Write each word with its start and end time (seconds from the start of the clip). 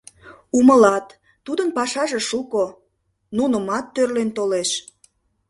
Умылат: 0.57 1.07
тудын 1.45 1.69
пашаже 1.77 2.19
шуко, 2.29 2.65
нунымат 3.37 3.85
тӧрлен 3.93 4.29
толеш. 4.37 4.69